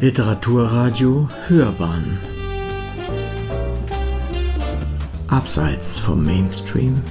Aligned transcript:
Literaturradio 0.00 1.28
Hörbahn 1.48 2.18
Abseits 5.28 5.98
vom 5.98 6.24
Mainstream 6.24 7.02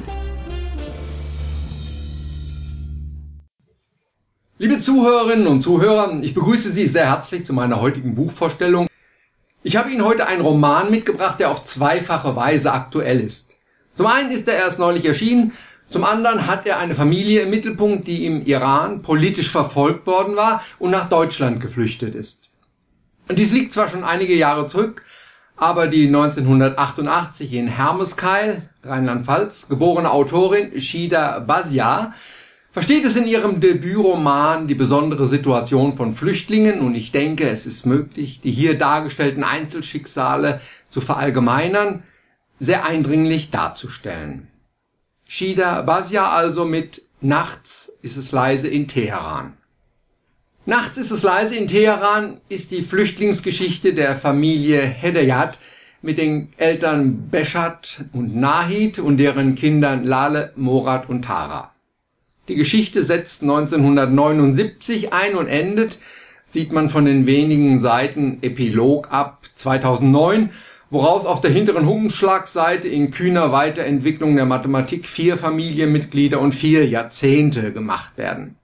Liebe 4.57 4.80
Zuhörerinnen 4.80 5.46
und 5.46 5.62
Zuhörer, 5.62 6.18
ich 6.23 6.34
begrüße 6.34 6.71
Sie 6.71 6.88
sehr 6.88 7.05
herzlich 7.05 7.46
zu 7.46 7.54
meiner 7.54 7.80
heutigen 7.80 8.16
Buchvorstellung. 8.16 8.88
Ich 9.62 9.76
habe 9.76 9.92
Ihnen 9.92 10.04
heute 10.04 10.26
einen 10.26 10.42
Roman 10.42 10.90
mitgebracht, 10.90 11.40
der 11.40 11.52
auf 11.52 11.64
zweifache 11.64 12.36
Weise 12.36 12.74
aktuell 12.74 13.20
ist. 13.20 13.52
Zum 13.94 14.08
einen 14.08 14.32
ist 14.32 14.48
er 14.48 14.56
erst 14.56 14.80
neulich 14.80 15.06
erschienen, 15.06 15.52
zum 15.92 16.04
anderen 16.04 16.48
hat 16.48 16.66
er 16.66 16.80
eine 16.80 16.96
Familie 16.96 17.42
im 17.42 17.52
Mittelpunkt, 17.52 18.08
die 18.08 18.26
im 18.26 18.48
Iran 18.48 19.04
politisch 19.04 19.52
verfolgt 19.52 20.08
worden 20.08 20.35
war 20.35 20.63
und 20.80 20.90
nach 20.90 21.08
Deutschland 21.08 21.62
geflüchtet 21.62 22.16
ist. 22.16 22.38
Und 23.30 23.38
dies 23.38 23.52
liegt 23.52 23.74
zwar 23.74 23.90
schon 23.90 24.04
einige 24.04 24.36
Jahre 24.36 24.68
zurück, 24.68 25.06
aber 25.56 25.88
die 25.88 26.08
1988 26.08 27.54
in 27.54 27.68
Hermeskeil, 27.68 28.70
Rheinland-Pfalz, 28.84 29.70
geborene 29.70 30.10
Autorin 30.12 30.82
Shida 30.82 31.38
Basia 31.40 32.16
versteht 32.72 33.05
es 33.05 33.16
in 33.16 33.28
ihrem 33.28 33.60
Debütroman 33.60 34.68
die 34.68 34.74
besondere 34.74 35.28
Situation 35.28 35.96
von 35.96 36.16
Flüchtlingen 36.16 36.80
und 36.80 36.96
ich 36.96 37.12
denke, 37.12 37.48
es 37.50 37.68
ist 37.68 37.86
möglich, 37.86 38.42
die 38.42 38.52
hier 38.52 38.78
dargestellten 38.78 39.44
Einzelschicksale 39.44 40.60
zu 40.90 41.00
verallgemeinern, 41.00 42.04
sehr 42.60 42.84
eindringlich 42.84 43.52
darzustellen. 43.52 44.48
Shida 45.27 45.84
Basia 45.84 46.32
also 46.32 46.66
mit 46.66 47.04
Nachts 47.22 47.91
ist 48.02 48.18
es 48.18 48.32
leise 48.32 48.70
in 48.70 48.88
Teheran. 48.88 49.59
Nachts 50.66 50.98
ist 50.98 51.12
es 51.12 51.23
leise 51.23 51.55
in 51.55 51.68
Teheran 51.68 52.38
ist 52.49 52.71
die 52.71 52.82
Flüchtlingsgeschichte 52.82 53.93
der 53.93 54.15
Familie 54.15 54.82
Hedayat 54.82 55.57
mit 56.02 56.18
den 56.18 56.49
Eltern 56.57 57.29
Beshat 57.32 58.04
und 58.12 58.35
Nahid 58.35 58.99
und 58.99 59.18
deren 59.18 59.55
Kindern 59.55 60.04
Lale, 60.04 60.52
Morat 60.57 61.10
und 61.10 61.24
Tara. 61.24 61.71
Die 62.49 62.55
Geschichte 62.55 63.05
setzt 63.05 63.41
1979 63.41 65.13
ein 65.13 65.35
und 65.35 65.47
endet, 65.47 65.97
sieht 66.46 66.74
man 66.74 66.90
von 66.90 67.06
den 67.06 67.25
wenigen 67.25 67.80
Seiten 67.80 68.40
Epilog 68.41 69.12
ab 69.12 69.44
2009, 69.56 70.50
woraus 70.90 71.25
auf 71.25 71.41
der 71.41 71.52
hinteren 71.52 71.88
Umschlagseite 71.88 72.90
in 72.90 73.12
kühner 73.12 73.52
Weiterentwicklung 73.52 74.35
der 74.35 74.46
Mathematik 74.46 75.07
vier 75.07 75.38
Familienmitglieder 75.38 76.40
und 76.40 76.53
vier 76.53 76.85
Jahrzehnte 76.88 77.72
gemacht 77.72 78.18
werden. 78.18 78.59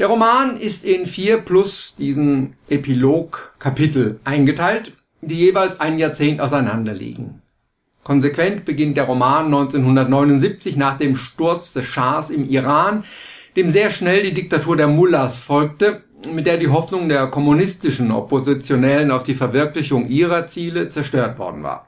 Der 0.00 0.08
Roman 0.08 0.58
ist 0.58 0.84
in 0.84 1.06
vier 1.06 1.38
plus 1.38 1.94
diesen 1.96 2.54
Epilog-Kapitel 2.68 4.18
eingeteilt, 4.24 4.92
die 5.20 5.36
jeweils 5.36 5.78
ein 5.78 6.00
Jahrzehnt 6.00 6.40
auseinanderliegen. 6.40 7.42
Konsequent 8.02 8.64
beginnt 8.64 8.96
der 8.96 9.04
Roman 9.04 9.46
1979 9.46 10.76
nach 10.76 10.98
dem 10.98 11.16
Sturz 11.16 11.72
des 11.74 11.86
Schahs 11.86 12.30
im 12.30 12.50
Iran, 12.50 13.04
dem 13.54 13.70
sehr 13.70 13.92
schnell 13.92 14.24
die 14.24 14.34
Diktatur 14.34 14.76
der 14.76 14.88
Mullahs 14.88 15.38
folgte, 15.38 16.02
mit 16.32 16.46
der 16.46 16.56
die 16.56 16.68
Hoffnung 16.68 17.08
der 17.08 17.28
kommunistischen 17.28 18.10
Oppositionellen 18.10 19.12
auf 19.12 19.22
die 19.22 19.34
Verwirklichung 19.34 20.08
ihrer 20.08 20.48
Ziele 20.48 20.88
zerstört 20.88 21.38
worden 21.38 21.62
war. 21.62 21.86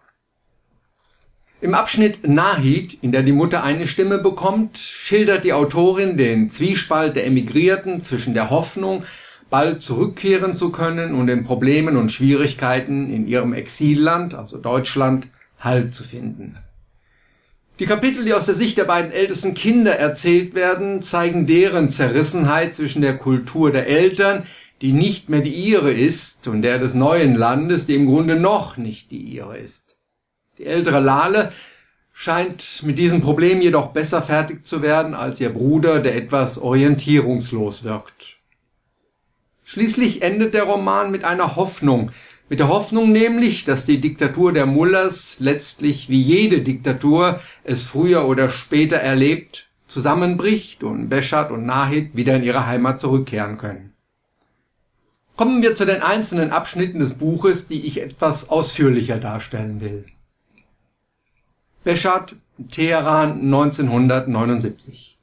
Im 1.63 1.73
Abschnitt 1.73 2.29
Nahid, 2.29 2.99
in 3.01 3.13
der 3.13 3.23
die 3.23 3.33
Mutter 3.33 3.63
eine 3.63 3.89
Stimme 3.89 4.19
bekommt, 4.19 4.77
schildert 4.77 5.43
die 5.43 5.55
Autorin 5.55 6.19
den 6.19 6.51
Zwiespalt 6.51 7.17
der 7.17 7.25
Emigrierten 7.25 8.03
zwischen 8.03 8.35
der 8.35 8.51
Hoffnung, 8.51 9.05
bald 9.49 9.83
zurückkehren 9.83 10.55
zu 10.55 10.71
können 10.71 11.15
und 11.15 11.29
den 11.29 11.45
Problemen 11.45 11.97
und 11.97 12.13
Schwierigkeiten 12.13 13.11
in 13.11 13.27
ihrem 13.27 13.55
Exilland, 13.55 14.35
also 14.35 14.59
Deutschland, 14.59 15.29
Halt 15.59 15.95
zu 15.95 16.05
finden. 16.05 16.59
Die 17.79 17.87
Kapitel, 17.87 18.27
die 18.27 18.35
aus 18.35 18.45
der 18.45 18.55
Sicht 18.55 18.77
der 18.77 18.85
beiden 18.85 19.11
ältesten 19.11 19.55
Kinder 19.55 19.97
erzählt 19.97 20.55
werden, 20.55 21.01
zeigen 21.01 21.47
deren 21.47 21.89
Zerrissenheit 21.89 22.75
zwischen 22.75 23.01
der 23.01 23.17
Kultur 23.17 23.73
der 23.73 23.87
Eltern, 23.87 24.43
die 24.83 24.93
nicht 24.93 25.31
mehr 25.31 25.41
die 25.41 25.55
ihre 25.55 25.91
ist, 25.91 26.47
und 26.47 26.61
der 26.61 26.79
des 26.79 26.93
neuen 26.93 27.35
Landes, 27.35 27.87
die 27.87 27.95
im 27.95 28.07
Grunde 28.07 28.37
noch 28.37 28.77
nicht 28.77 29.11
die 29.11 29.17
ihre 29.17 29.57
ist. 29.57 29.96
Die 30.59 30.67
ältere 30.67 31.01
Lale 31.01 31.53
scheint 32.13 32.83
mit 32.83 32.99
diesem 32.99 33.21
Problem 33.21 33.61
jedoch 33.61 33.89
besser 33.89 34.23
fertig 34.23 34.67
zu 34.67 34.81
werden 34.81 35.15
als 35.15 35.41
ihr 35.41 35.51
Bruder, 35.51 36.01
der 36.01 36.17
etwas 36.17 36.59
orientierungslos 36.59 37.85
wirkt. 37.85 38.39
Schließlich 39.65 40.23
endet 40.23 40.55
der 40.55 40.63
Roman 40.63 41.11
mit 41.11 41.25
einer 41.25 41.57
Hoffnung, 41.57 42.11
mit 42.49 42.61
der 42.61 42.69
Hoffnung 42.69 43.11
nämlich, 43.11 43.65
dass 43.65 43.87
die 43.87 44.01
Diktatur 44.01 44.53
der 44.53 44.67
Mullers 44.67 45.37
letztlich 45.41 46.09
wie 46.09 46.23
jede 46.23 46.63
Diktatur 46.63 47.41
es 47.65 47.83
früher 47.83 48.27
oder 48.27 48.51
später 48.51 48.97
erlebt, 48.97 49.69
zusammenbricht 49.89 50.85
und 50.85 51.09
Beschat 51.09 51.51
und 51.51 51.67
Nahid 51.67 52.15
wieder 52.15 52.37
in 52.37 52.45
ihre 52.45 52.67
Heimat 52.67 53.01
zurückkehren 53.01 53.59
können. 53.59 53.93
Kommen 55.37 55.61
wir 55.61 55.75
zu 55.75 55.85
den 55.85 56.01
einzelnen 56.01 56.51
Abschnitten 56.51 57.01
des 57.01 57.15
Buches, 57.15 57.69
die 57.69 57.85
ich 57.85 58.01
etwas 58.01 58.49
ausführlicher 58.49 59.19
darstellen 59.19 59.81
will. 59.81 60.05
Beschat, 61.87 62.35
Teheran 62.73 63.43
1979. 63.43 65.17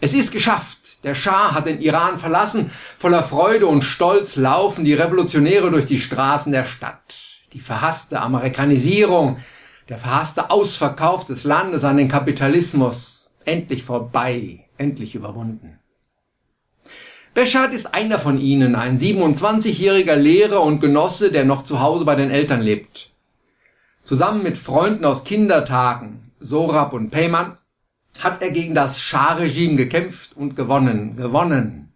Es 0.00 0.14
ist 0.14 0.32
geschafft. 0.32 0.78
Der 1.04 1.14
Schah 1.14 1.54
hat 1.54 1.66
den 1.66 1.80
Iran 1.80 2.18
verlassen. 2.18 2.72
Voller 2.98 3.22
Freude 3.22 3.68
und 3.68 3.84
Stolz 3.84 4.34
laufen 4.34 4.84
die 4.84 4.94
Revolutionäre 4.94 5.70
durch 5.70 5.86
die 5.86 6.00
Straßen 6.00 6.50
der 6.50 6.64
Stadt. 6.64 7.14
Die 7.52 7.60
verhasste 7.60 8.20
Amerikanisierung, 8.20 9.36
der 9.88 9.98
verhasste 9.98 10.50
Ausverkauf 10.50 11.24
des 11.24 11.44
Landes 11.44 11.84
an 11.84 11.98
den 11.98 12.08
Kapitalismus. 12.08 13.30
Endlich 13.44 13.84
vorbei, 13.84 14.64
endlich 14.78 15.14
überwunden. 15.14 15.78
Beschat 17.32 17.72
ist 17.72 17.94
einer 17.94 18.18
von 18.18 18.40
ihnen, 18.40 18.74
ein 18.74 18.98
27-jähriger 18.98 20.16
Lehrer 20.16 20.62
und 20.62 20.80
Genosse, 20.80 21.30
der 21.30 21.44
noch 21.44 21.64
zu 21.64 21.78
Hause 21.78 22.04
bei 22.04 22.16
den 22.16 22.32
Eltern 22.32 22.60
lebt. 22.60 23.12
Zusammen 24.06 24.44
mit 24.44 24.56
Freunden 24.56 25.04
aus 25.04 25.24
Kindertagen, 25.24 26.30
Sorab 26.38 26.92
und 26.92 27.10
Peyman, 27.10 27.56
hat 28.20 28.40
er 28.40 28.52
gegen 28.52 28.72
das 28.72 29.00
Schah-Regime 29.00 29.74
gekämpft 29.74 30.36
und 30.36 30.54
gewonnen, 30.54 31.16
gewonnen. 31.16 31.92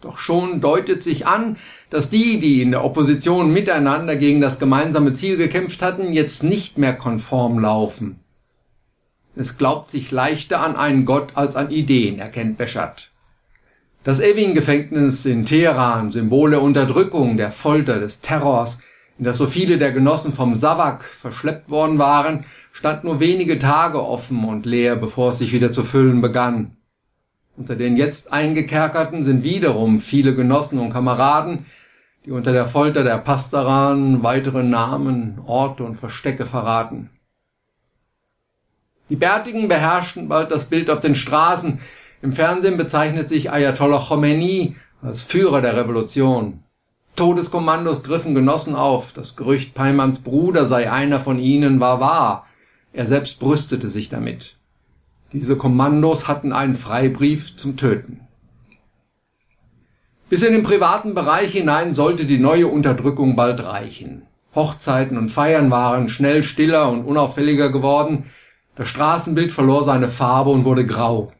Doch 0.00 0.18
schon 0.18 0.60
deutet 0.60 1.04
sich 1.04 1.24
an, 1.24 1.56
dass 1.90 2.10
die, 2.10 2.40
die 2.40 2.62
in 2.62 2.72
der 2.72 2.84
Opposition 2.84 3.52
miteinander 3.52 4.16
gegen 4.16 4.40
das 4.40 4.58
gemeinsame 4.58 5.14
Ziel 5.14 5.36
gekämpft 5.36 5.82
hatten, 5.82 6.12
jetzt 6.12 6.42
nicht 6.42 6.78
mehr 6.78 6.94
konform 6.94 7.60
laufen. 7.60 8.18
Es 9.36 9.56
glaubt 9.56 9.92
sich 9.92 10.10
leichter 10.10 10.60
an 10.60 10.74
einen 10.74 11.04
Gott 11.04 11.36
als 11.36 11.54
an 11.54 11.70
Ideen, 11.70 12.18
erkennt 12.18 12.58
Beschat. 12.58 13.10
Das 14.02 14.18
Evin-Gefängnis 14.18 15.26
in 15.26 15.46
Teheran, 15.46 16.10
Symbol 16.10 16.50
der 16.50 16.62
Unterdrückung, 16.62 17.36
der 17.36 17.52
Folter, 17.52 18.00
des 18.00 18.20
Terrors, 18.20 18.82
in 19.18 19.24
das 19.24 19.36
so 19.36 19.46
viele 19.46 19.78
der 19.78 19.92
Genossen 19.92 20.32
vom 20.32 20.54
Savak 20.54 21.04
verschleppt 21.04 21.70
worden 21.70 21.98
waren, 21.98 22.44
stand 22.72 23.02
nur 23.02 23.18
wenige 23.18 23.58
Tage 23.58 24.02
offen 24.02 24.44
und 24.44 24.64
leer, 24.64 24.94
bevor 24.94 25.30
es 25.30 25.38
sich 25.38 25.52
wieder 25.52 25.72
zu 25.72 25.82
füllen 25.82 26.20
begann. 26.20 26.76
Unter 27.56 27.74
den 27.74 27.96
jetzt 27.96 28.32
Eingekerkerten 28.32 29.24
sind 29.24 29.42
wiederum 29.42 29.98
viele 29.98 30.36
Genossen 30.36 30.78
und 30.78 30.92
Kameraden, 30.92 31.66
die 32.24 32.30
unter 32.30 32.52
der 32.52 32.66
Folter 32.66 33.02
der 33.02 33.18
Pastoran 33.18 34.22
weitere 34.22 34.62
Namen, 34.62 35.40
Orte 35.44 35.82
und 35.82 35.96
Verstecke 35.96 36.46
verraten. 36.46 37.10
Die 39.10 39.16
Bärtigen 39.16 39.66
beherrschten 39.66 40.28
bald 40.28 40.52
das 40.52 40.66
Bild 40.66 40.90
auf 40.90 41.00
den 41.00 41.16
Straßen. 41.16 41.80
Im 42.22 42.34
Fernsehen 42.34 42.76
bezeichnet 42.76 43.28
sich 43.28 43.50
Ayatollah 43.50 44.04
Khomeini 44.06 44.76
als 45.02 45.22
Führer 45.22 45.60
der 45.60 45.76
Revolution. 45.76 46.62
Todeskommandos 47.18 48.04
griffen 48.04 48.36
Genossen 48.36 48.76
auf. 48.76 49.12
Das 49.12 49.34
Gerücht, 49.34 49.74
Peimans 49.74 50.20
Bruder 50.20 50.68
sei 50.68 50.88
einer 50.88 51.18
von 51.18 51.40
ihnen, 51.40 51.80
war 51.80 51.98
wahr. 51.98 52.46
Er 52.92 53.08
selbst 53.08 53.40
brüstete 53.40 53.88
sich 53.88 54.08
damit. 54.08 54.56
Diese 55.32 55.56
Kommandos 55.56 56.28
hatten 56.28 56.52
einen 56.52 56.76
Freibrief 56.76 57.56
zum 57.56 57.76
Töten. 57.76 58.20
Bis 60.28 60.44
in 60.44 60.52
den 60.52 60.62
privaten 60.62 61.16
Bereich 61.16 61.50
hinein 61.50 61.92
sollte 61.92 62.24
die 62.24 62.38
neue 62.38 62.68
Unterdrückung 62.68 63.34
bald 63.34 63.64
reichen. 63.64 64.22
Hochzeiten 64.54 65.18
und 65.18 65.30
Feiern 65.30 65.72
waren 65.72 66.08
schnell 66.08 66.44
stiller 66.44 66.88
und 66.88 67.04
unauffälliger 67.04 67.72
geworden. 67.72 68.26
Das 68.76 68.86
Straßenbild 68.86 69.50
verlor 69.50 69.82
seine 69.82 70.08
Farbe 70.08 70.50
und 70.50 70.64
wurde 70.64 70.86
grau. 70.86 71.32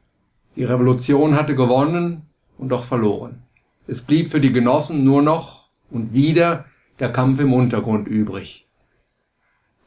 Die 0.57 0.65
Revolution 0.65 1.37
hatte 1.37 1.55
gewonnen 1.55 2.23
und 2.59 2.71
doch 2.71 2.83
verloren. 2.83 3.45
Es 3.87 4.03
blieb 4.03 4.33
für 4.33 4.41
die 4.41 4.53
Genossen 4.53 5.05
nur 5.05 5.23
noch 5.23 5.58
und 5.91 6.13
wieder 6.13 6.65
der 6.99 7.13
Kampf 7.13 7.41
im 7.41 7.53
Untergrund 7.53 8.09
übrig. 8.09 8.67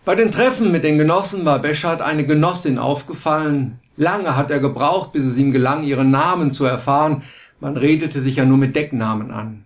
Bei 0.03 0.15
den 0.15 0.31
Treffen 0.31 0.71
mit 0.71 0.83
den 0.83 0.98
Genossen 0.98 1.45
war 1.45 1.59
Beschat 1.59 2.01
eine 2.01 2.25
Genossin 2.25 2.80
aufgefallen. 2.80 3.80
Lange 3.98 4.36
hat 4.36 4.50
er 4.50 4.59
gebraucht, 4.59 5.13
bis 5.13 5.24
es 5.25 5.38
ihm 5.38 5.51
gelang, 5.51 5.83
ihren 5.83 6.09
Namen 6.09 6.53
zu 6.53 6.65
erfahren. 6.65 7.24
Man 7.59 7.77
redete 7.77 8.21
sich 8.21 8.38
ja 8.38 8.45
nur 8.45 8.57
mit 8.57 8.75
Decknamen 8.75 9.30
an. 9.30 9.65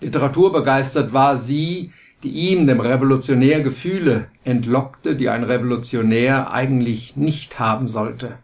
Literaturbegeistert 0.00 1.12
war 1.12 1.38
sie, 1.38 1.92
die 2.24 2.30
ihm, 2.30 2.66
dem 2.66 2.80
Revolutionär, 2.80 3.62
Gefühle 3.62 4.26
entlockte, 4.42 5.14
die 5.14 5.28
ein 5.28 5.44
Revolutionär 5.44 6.52
eigentlich 6.52 7.16
nicht 7.16 7.60
haben 7.60 7.86
sollte. 7.86 8.38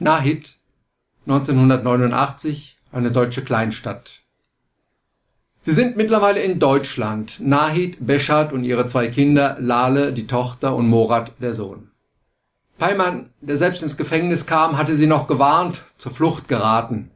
Nahid, 0.00 0.58
1989, 1.26 2.78
eine 2.92 3.10
deutsche 3.10 3.42
Kleinstadt. 3.42 4.20
Sie 5.60 5.74
sind 5.74 5.96
mittlerweile 5.96 6.42
in 6.42 6.58
Deutschland. 6.58 7.38
Nahid, 7.40 8.04
Beschat 8.06 8.52
und 8.52 8.64
ihre 8.64 8.86
zwei 8.86 9.08
Kinder, 9.08 9.56
Lale, 9.60 10.12
die 10.12 10.26
Tochter 10.26 10.74
und 10.74 10.88
Morat, 10.88 11.32
der 11.40 11.54
Sohn. 11.54 11.90
Peimann, 12.78 13.30
der 13.40 13.58
selbst 13.58 13.82
ins 13.82 13.96
Gefängnis 13.96 14.46
kam, 14.46 14.76
hatte 14.76 14.96
sie 14.96 15.06
noch 15.06 15.28
gewarnt, 15.28 15.84
zur 15.98 16.12
Flucht 16.12 16.48
geraten. 16.48 17.10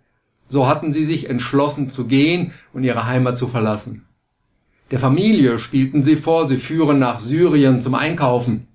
So 0.48 0.68
hatten 0.68 0.92
sie 0.92 1.04
sich 1.04 1.28
entschlossen 1.28 1.90
zu 1.90 2.06
gehen 2.06 2.52
und 2.72 2.84
ihre 2.84 3.06
Heimat 3.06 3.36
zu 3.36 3.48
verlassen. 3.48 4.06
Der 4.92 5.00
Familie 5.00 5.58
spielten 5.58 6.04
sie 6.04 6.14
vor, 6.14 6.46
sie 6.46 6.58
führen 6.58 7.00
nach 7.00 7.18
Syrien 7.18 7.82
zum 7.82 7.96
Einkaufen. 7.96 8.68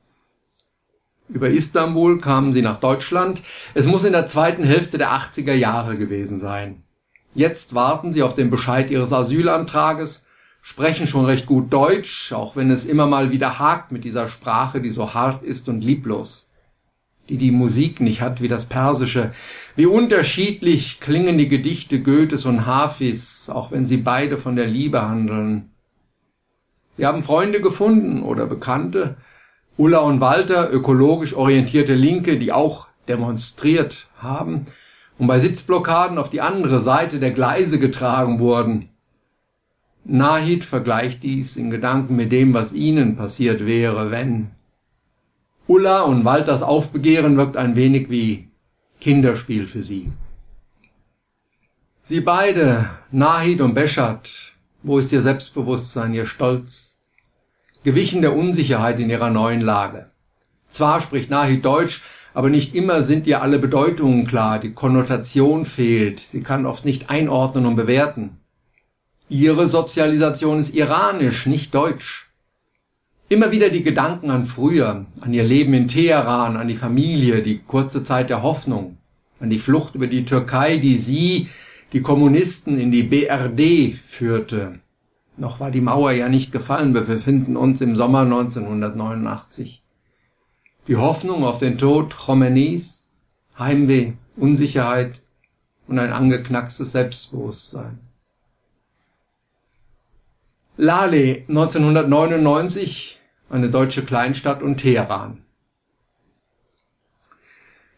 Über 1.30 1.50
Istanbul 1.50 2.20
kamen 2.20 2.52
sie 2.52 2.62
nach 2.62 2.82
Deutschland. 2.82 3.42
Es 3.74 3.86
muss 3.86 4.04
in 4.04 4.12
der 4.12 4.28
zweiten 4.28 4.66
Hälfte 4.66 4.98
der 4.98 5.14
80er 5.14 5.54
Jahre 5.54 5.98
gewesen 5.98 6.40
sein. 6.40 6.84
Jetzt 7.34 7.74
warten 7.76 8.14
sie 8.14 8.24
auf 8.24 8.36
den 8.36 8.50
Bescheid 8.50 8.92
ihres 8.92 9.14
Asylantrages, 9.14 10.28
sprechen 10.62 11.08
schon 11.08 11.26
recht 11.26 11.46
gut 11.46 11.72
Deutsch, 11.72 12.34
auch 12.34 12.56
wenn 12.56 12.70
es 12.70 12.86
immer 12.86 13.08
mal 13.08 13.32
wieder 13.32 13.60
hakt 13.60 13.92
mit 13.92 14.04
dieser 14.04 14.30
Sprache, 14.30 14.82
die 14.82 14.90
so 14.90 15.14
hart 15.14 15.44
ist 15.44 15.70
und 15.70 15.82
lieblos 15.82 16.52
die 17.32 17.38
die 17.38 17.52
Musik 17.52 18.02
nicht 18.02 18.22
hat 18.22 18.42
wie 18.42 18.50
das 18.50 18.66
Persische. 18.66 19.32
Wie 19.78 19.86
unterschiedlich 19.86 21.00
klingen 21.00 21.38
die 21.38 21.48
Gedichte 21.48 22.02
Goethes 22.02 22.46
und 22.46 22.66
Hafis, 22.66 23.50
auch 23.50 23.72
wenn 23.72 23.88
sie 23.88 23.98
beide 23.98 24.38
von 24.38 24.58
der 24.58 24.68
Liebe 24.68 25.02
handeln. 25.02 25.72
Sie 26.98 27.06
haben 27.06 27.24
Freunde 27.24 27.62
gefunden 27.62 28.22
oder 28.22 28.48
Bekannte, 28.48 29.16
Ulla 29.78 30.00
und 30.00 30.20
Walter, 30.20 30.72
ökologisch 30.74 31.34
orientierte 31.34 31.94
Linke, 31.94 32.38
die 32.38 32.52
auch 32.52 32.88
demonstriert 33.08 34.08
haben 34.18 34.68
und 35.22 35.28
bei 35.28 35.40
Sitzblockaden 35.40 36.18
auf 36.18 36.32
die 36.32 36.42
andere 36.42 36.82
Seite 36.82 37.20
der 37.20 37.30
Gleise 37.30 37.78
getragen 37.78 38.40
wurden. 38.40 38.90
Nahid 40.04 40.64
vergleicht 40.64 41.22
dies 41.22 41.58
in 41.58 41.70
Gedanken 41.70 42.16
mit 42.16 42.32
dem, 42.32 42.56
was 42.56 42.74
ihnen 42.74 43.16
passiert 43.16 43.64
wäre, 43.68 44.10
wenn 44.10 44.50
Ulla 45.68 46.02
und 46.02 46.26
Walters 46.26 46.64
Aufbegehren 46.64 47.38
wirkt 47.38 47.56
ein 47.56 47.76
wenig 47.76 48.10
wie 48.10 48.50
Kinderspiel 49.00 49.68
für 49.68 49.84
sie. 49.84 50.12
Sie 52.02 52.22
beide, 52.22 52.90
Nahid 53.12 53.62
und 53.62 53.76
Beschat, 53.76 54.54
wo 54.82 54.98
ist 54.98 55.12
ihr 55.12 55.22
Selbstbewusstsein, 55.22 56.16
ihr 56.16 56.26
Stolz? 56.26 57.00
Gewichen 57.84 58.24
der 58.24 58.36
Unsicherheit 58.36 59.00
in 59.00 59.12
ihrer 59.12 59.30
neuen 59.30 59.62
Lage. 59.62 60.10
Zwar 60.72 61.00
spricht 61.00 61.30
Nahid 61.30 61.64
Deutsch, 61.64 62.02
aber 62.34 62.50
nicht 62.50 62.76
immer 62.76 63.04
sind 63.04 63.28
ihr 63.28 63.42
alle 63.42 63.60
Bedeutungen 63.60 64.26
klar, 64.26 64.60
die 64.60 64.74
Konnotation 64.74 65.66
fehlt, 65.66 66.20
sie 66.20 66.42
kann 66.42 66.66
oft 66.66 66.86
nicht 66.86 67.10
einordnen 67.10 67.66
und 67.66 67.76
bewerten. 67.76 68.38
Ihre 69.30 69.68
Sozialisation 69.68 70.60
ist 70.60 70.76
iranisch, 70.76 71.46
nicht 71.46 71.74
deutsch. 71.74 72.32
Immer 73.30 73.52
wieder 73.52 73.70
die 73.70 73.84
Gedanken 73.84 74.30
an 74.30 74.46
früher, 74.46 75.06
an 75.22 75.34
ihr 75.34 75.46
Leben 75.46 75.74
in 75.74 75.88
Teheran, 75.88 76.58
an 76.58 76.68
die 76.68 76.76
Familie, 76.76 77.42
die 77.42 77.60
kurze 77.60 78.04
Zeit 78.04 78.30
der 78.30 78.44
Hoffnung, 78.44 78.98
an 79.40 79.50
die 79.50 79.60
Flucht 79.60 79.96
über 79.96 80.08
die 80.08 80.26
Türkei, 80.26 80.78
die 80.78 80.98
sie, 80.98 81.48
die 81.94 82.02
Kommunisten, 82.02 82.78
in 82.78 82.92
die 82.92 83.04
BRD 83.04 83.96
führte. 83.96 84.80
Noch 85.38 85.62
war 85.62 85.72
die 85.72 85.80
Mauer 85.80 86.12
ja 86.12 86.28
nicht 86.28 86.52
gefallen, 86.52 86.94
wir 86.94 87.02
befinden 87.02 87.56
uns 87.56 87.80
im 87.80 87.96
Sommer 87.96 88.22
1989. 88.22 89.81
Die 90.88 90.98
Hoffnung 90.98 91.44
auf 91.44 91.60
den 91.60 91.78
Tod 91.78 92.16
Khomeinis, 92.16 93.08
Heimweh, 93.58 94.14
Unsicherheit 94.36 95.22
und 95.88 96.00
ein 96.00 96.12
angeknackstes 96.12 96.92
Selbstbewusstsein. 96.92 98.00
Lale 100.78 101.44
1999 101.48 103.20
eine 103.52 103.70
deutsche 103.70 104.04
Kleinstadt 104.04 104.62
und 104.64 104.78
Teheran. 104.78 105.44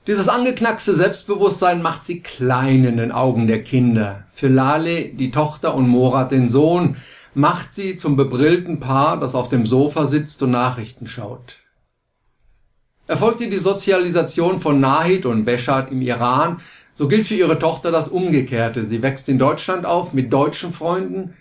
Dieses 0.08 0.28
angeknackste 0.28 0.94
Selbstbewusstsein 0.96 1.82
macht 1.82 2.04
sie 2.04 2.20
klein 2.22 2.84
in 2.84 2.98
den 2.98 3.12
Augen 3.14 3.48
der 3.48 3.64
Kinder. 3.64 4.26
Für 4.34 4.50
Lale, 4.50 5.06
die 5.06 5.32
Tochter, 5.32 5.76
und 5.76 5.88
Morat, 5.88 6.32
den 6.32 6.50
Sohn, 6.50 6.98
macht 7.34 7.76
sie 7.76 7.96
zum 7.96 8.18
bebrillten 8.18 8.82
Paar, 8.82 9.18
das 9.18 9.34
auf 9.36 9.48
dem 9.48 9.66
Sofa 9.66 10.08
sitzt 10.08 10.44
und 10.44 10.52
Nachrichten 10.52 11.08
schaut. 11.08 11.63
Erfolgte 13.06 13.50
die 13.50 13.58
Sozialisation 13.58 14.62
von 14.62 14.80
Nahid 14.80 15.26
und 15.26 15.44
Beschat 15.44 15.92
im 15.92 16.02
Iran, 16.02 16.62
so 16.96 17.10
gilt 17.10 17.28
für 17.28 17.36
ihre 17.36 17.60
Tochter 17.60 17.92
das 17.92 18.08
Umgekehrte. 18.08 18.86
Sie 18.86 19.02
wächst 19.02 19.28
in 19.28 19.38
Deutschland 19.38 19.86
auf 19.86 20.14
mit 20.14 20.32
deutschen 20.32 20.72
Freunden, 20.72 21.34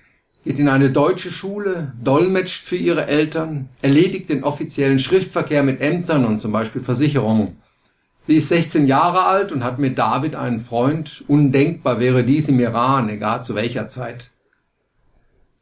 geht 0.44 0.58
in 0.58 0.68
eine 0.68 0.90
deutsche 0.90 1.30
Schule, 1.30 1.92
dolmetscht 2.02 2.64
für 2.64 2.76
ihre 2.76 3.06
Eltern, 3.06 3.68
erledigt 3.80 4.28
den 4.28 4.42
offiziellen 4.42 4.98
Schriftverkehr 4.98 5.62
mit 5.62 5.80
Ämtern 5.80 6.24
und 6.24 6.42
zum 6.42 6.50
Beispiel 6.50 6.82
Versicherungen. 6.82 7.58
Sie 8.26 8.36
ist 8.36 8.48
16 8.48 8.88
Jahre 8.88 9.24
alt 9.24 9.52
und 9.52 9.62
hat 9.62 9.78
mit 9.78 9.98
David 9.98 10.34
einen 10.34 10.60
Freund. 10.60 11.24
Undenkbar 11.28 12.00
wäre 12.00 12.24
dies 12.24 12.48
im 12.48 12.58
Iran, 12.58 13.08
egal 13.08 13.44
zu 13.44 13.54
welcher 13.54 13.88
Zeit. 13.88 14.30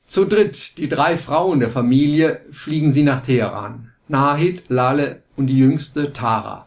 Zu 0.06 0.24
dritt, 0.24 0.78
die 0.78 0.88
drei 0.88 1.18
Frauen 1.18 1.60
der 1.60 1.68
Familie, 1.70 2.40
fliegen 2.50 2.90
sie 2.90 3.02
nach 3.02 3.20
Teheran. 3.20 3.92
Nahid, 4.08 4.64
Lale 4.68 5.22
und 5.40 5.46
die 5.46 5.58
jüngste 5.58 6.12
Tara. 6.12 6.66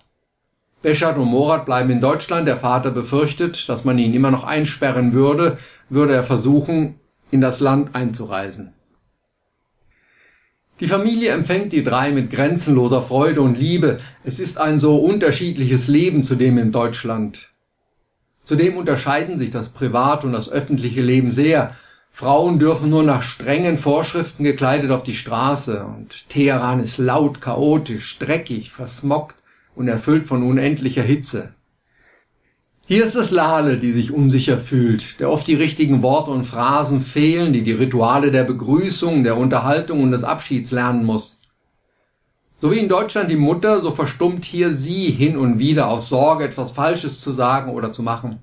Beschat 0.81 1.18
und 1.18 1.28
Morat 1.28 1.68
bleiben 1.68 1.92
in 1.92 2.02
Deutschland. 2.02 2.48
Der 2.48 2.58
Vater 2.58 2.90
befürchtet, 2.90 3.70
dass 3.70 3.86
man 3.86 4.00
ihn 4.00 4.16
immer 4.16 4.31
noch 4.31 4.44
einsperren 4.44 5.14
würde, 5.14 5.60
würde 5.90 6.16
er 6.16 6.24
versuchen, 6.24 6.96
in 7.30 7.40
das 7.40 7.60
Land 7.60 7.94
einzureisen. 7.94 8.74
Die 10.80 10.88
Familie 10.88 11.31
empfängt 11.34 11.72
die 11.72 11.84
drei 11.84 12.12
mit 12.12 12.31
grenzenloser 12.31 13.04
Freude 13.04 13.42
und 13.42 13.60
Liebe. 13.60 14.00
Es 14.24 14.40
ist 14.40 14.58
ein 14.60 14.80
so 14.80 14.98
unterschiedliches 14.98 15.88
Leben 15.88 16.26
zu 16.26 16.36
dem 16.36 16.58
in 16.58 16.72
Deutschland. 16.72 17.50
Zudem 18.44 18.76
unterscheiden 18.76 19.38
sich 19.38 19.52
das 19.52 19.69
private 19.69 20.26
und 20.26 20.33
das 20.33 20.52
öffentliche 20.52 21.02
Leben 21.02 21.31
sehr. 21.31 21.76
Frauen 22.16 22.60
dürfen 22.60 22.92
nur 22.92 23.02
nach 23.02 23.24
strengen 23.24 23.76
Vorschriften 23.76 24.44
gekleidet 24.44 24.92
auf 24.92 25.02
die 25.02 25.16
Straße 25.16 25.84
und 25.84 26.30
Teheran 26.30 26.80
ist 26.80 27.00
laut, 27.00 27.42
chaotisch, 27.42 28.20
dreckig, 28.20 28.72
versmockt 28.72 29.36
und 29.74 29.88
erfüllt 29.88 30.28
von 30.28 30.44
unendlicher 30.44 31.02
Hitze. 31.02 31.56
Hier 32.86 33.04
ist 33.04 33.16
es 33.16 33.32
Lale, 33.32 33.80
die 33.80 33.94
sich 33.94 34.12
unsicher 34.12 34.60
fühlt, 34.60 35.20
der 35.20 35.32
oft 35.32 35.48
die 35.48 35.56
richtigen 35.56 36.04
Worte 36.04 36.30
und 36.30 36.44
Phrasen 36.44 37.02
fehlen, 37.02 37.52
die 37.52 37.64
die 37.64 37.72
Rituale 37.72 38.32
der 38.32 38.44
Begrüßung, 38.44 39.24
der 39.24 39.36
Unterhaltung 39.36 40.04
und 40.04 40.12
des 40.12 40.24
Abschieds 40.24 40.70
lernen 40.70 41.06
muss. 41.06 41.40
So 42.62 42.72
wie 42.72 42.78
in 42.78 42.90
Deutschland 42.90 43.32
die 43.32 43.38
Mutter, 43.38 43.82
so 43.82 43.90
verstummt 43.90 44.46
hier 44.46 44.72
sie 44.72 45.10
hin 45.10 45.36
und 45.36 45.58
wieder 45.58 45.88
aus 45.88 46.10
Sorge, 46.10 46.44
etwas 46.44 46.74
Falsches 46.74 47.22
zu 47.22 47.34
sagen 47.34 47.72
oder 47.72 47.92
zu 47.92 48.04
machen. 48.04 48.43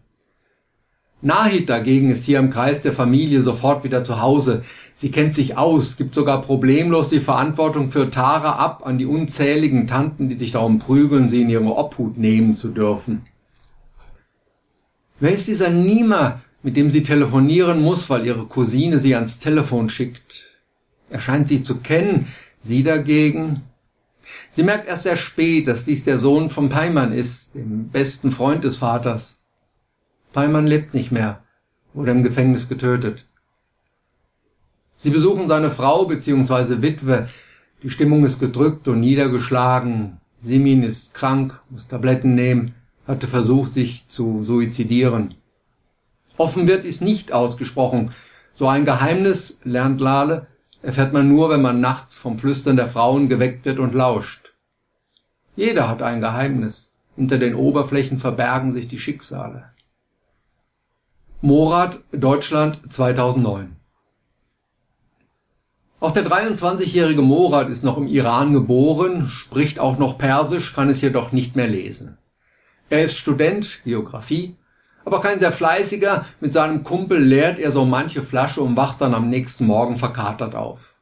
Nahid 1.23 1.69
dagegen 1.69 2.11
ist 2.11 2.25
hier 2.25 2.39
im 2.39 2.50
Kreis 2.50 2.81
der 2.81 2.95
Familie 2.95 3.43
sofort 3.43 3.85
wieder 3.85 4.03
zu 4.03 4.23
Hause. 4.23 4.65
Sie 4.95 5.11
kennt 5.11 5.35
sich 5.35 5.57
aus, 5.59 5.97
gibt 5.97 6.15
sogar 6.15 6.41
problemlos 6.41 7.11
die 7.11 7.21
Verantwortung 7.21 7.91
für 7.91 8.11
Tara 8.11 8.53
ab 8.53 8.87
an 8.87 8.97
die 8.97 9.07
unzähligen 9.07 9.87
Tanten, 9.87 10.29
die 10.31 10.35
sich 10.35 10.53
darum 10.53 10.79
prügeln, 10.79 11.29
sie 11.29 11.43
in 11.43 11.50
ihre 11.50 11.77
Obhut 11.77 12.17
nehmen 12.17 12.57
zu 12.57 12.69
dürfen. 12.69 13.27
Wer 15.19 15.33
ist 15.33 15.49
dieser 15.49 15.69
Nima, 15.69 16.41
mit 16.62 16.79
dem 16.79 16.91
sie 16.91 17.03
telefonieren 17.03 17.83
muss, 17.83 18.09
weil 18.09 18.25
ihre 18.25 18.47
Cousine 18.47 18.99
sie 18.99 19.15
ans 19.15 19.39
Telefon 19.39 19.91
schickt? 19.91 20.47
Er 21.11 21.21
scheint 21.21 21.49
sie 21.49 21.62
zu 21.62 21.81
kennen, 21.81 22.29
sie 22.61 22.83
dagegen. 22.83 23.62
Sie 24.50 24.62
merkt 24.62 24.89
erst 24.89 25.03
sehr 25.03 25.17
spät, 25.17 25.69
dass 25.69 25.85
dies 25.85 26.05
der 26.05 26.19
Sohn 26.19 26.49
von 26.49 26.71
Peimann 26.71 27.12
ist, 27.12 27.55
dem 27.55 27.89
besten 27.89 28.33
Freund 28.33 28.65
des 28.65 28.79
Vaters. 28.79 29.39
Peimann 30.32 30.66
lebt 30.66 30.94
nicht 30.94 31.12
mehr, 31.12 31.42
wurde 31.94 32.12
im 32.12 32.22
Gefängnis 32.22 32.68
getötet. 32.68 33.26
Sie 34.96 35.10
besuchen 35.10 35.49
seine 35.49 35.70
Frau 35.70 36.04
bzw. 36.04 36.82
Witwe. 36.82 37.28
Die 37.82 37.90
Stimmung 37.90 38.25
ist 38.25 38.38
gedrückt 38.38 38.87
und 38.88 39.00
niedergeschlagen. 39.00 40.18
Simin 40.42 40.82
ist 40.82 41.14
krank, 41.14 41.60
muss 41.70 41.88
Tabletten 41.88 42.34
nehmen 42.34 42.75
hatte 43.10 43.26
versucht, 43.26 43.75
sich 43.75 44.08
zu 44.08 44.44
suizidieren. 44.44 45.34
Offen 46.37 46.66
wird 46.66 46.84
dies 46.84 47.00
nicht 47.02 47.32
ausgesprochen. 47.32 48.12
So 48.54 48.68
ein 48.68 48.84
Geheimnis, 48.84 49.60
lernt 49.64 50.00
Lale, 50.00 50.46
erfährt 50.82 51.12
man 51.12 51.28
nur, 51.28 51.50
wenn 51.50 51.60
man 51.60 51.80
nachts 51.80 52.16
vom 52.16 52.38
Flüstern 52.38 52.76
der 52.76 52.88
Frauen 52.88 53.28
geweckt 53.28 53.66
wird 53.66 53.78
und 53.78 53.94
lauscht. 53.94 54.52
Jeder 55.56 55.88
hat 55.88 56.02
ein 56.02 56.20
Geheimnis. 56.20 56.92
Hinter 57.16 57.38
den 57.38 57.54
Oberflächen 57.54 58.18
verbergen 58.18 58.72
sich 58.72 58.88
die 58.88 58.99
Schicksale. 58.99 59.64
Morat, 61.42 62.00
Deutschland 62.12 62.80
2009 62.92 63.75
Auch 65.99 66.12
der 66.12 66.26
23-jährige 66.26 67.23
Morat 67.23 67.70
ist 67.70 67.82
noch 67.82 67.97
im 67.97 68.09
Iran 68.09 68.52
geboren, 68.52 69.30
spricht 69.30 69.78
auch 69.78 69.97
noch 69.97 70.18
Persisch, 70.18 70.75
kann 70.75 70.90
es 70.90 71.00
jedoch 71.00 71.32
nicht 71.32 71.56
mehr 71.56 71.66
lesen. 71.66 72.18
Er 72.90 73.04
ist 73.04 73.16
Student, 73.16 73.80
Geographie, 73.85 74.59
aber 75.06 75.23
kein 75.23 75.38
sehr 75.38 75.52
fleißiger, 75.52 76.26
mit 76.40 76.52
seinem 76.52 76.85
Kumpel 76.85 77.18
leert 77.18 77.59
er 77.59 77.73
so 77.73 77.87
manche 77.87 78.23
Flasche 78.23 78.61
und 78.61 78.76
wacht 78.76 79.00
dann 79.00 79.14
am 79.14 79.30
nächsten 79.30 79.64
Morgen 79.64 79.97
verkatert 79.97 80.54
auf. 80.54 80.97